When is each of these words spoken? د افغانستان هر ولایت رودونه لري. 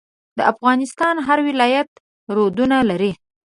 د 0.37 0.39
افغانستان 0.51 1.15
هر 1.27 1.39
ولایت 1.49 1.89
رودونه 2.35 2.77
لري. 2.89 3.11